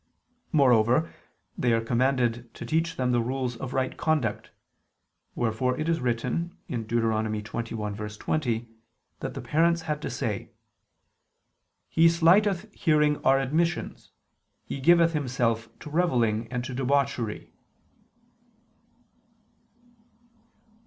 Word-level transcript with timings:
Moreover, 0.51 1.13
they 1.55 1.73
are 1.73 1.79
commanded 1.85 2.51
to 2.55 2.65
teach 2.65 2.95
them 2.95 3.11
the 3.11 3.21
rules 3.21 3.55
of 3.55 3.71
right 3.71 3.95
conduct: 3.95 4.49
wherefore 5.35 5.77
it 5.79 5.87
is 5.87 5.99
written 5.99 6.57
(Deut. 6.67 6.87
21:20) 6.89 8.67
that 9.19 9.35
the 9.35 9.41
parents 9.41 9.83
had 9.83 10.01
to 10.01 10.09
say: 10.09 10.49
"He 11.87 12.07
slighteth 12.09 12.73
hearing 12.73 13.23
our 13.23 13.37
admonitions, 13.39 14.09
he 14.65 14.79
giveth 14.79 15.13
himself 15.13 15.69
to 15.81 15.91
revelling 15.91 16.47
and 16.51 16.65
to 16.65 16.73
debauchery." 16.73 17.53